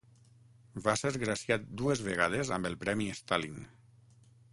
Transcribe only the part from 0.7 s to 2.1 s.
Va ser graciat dues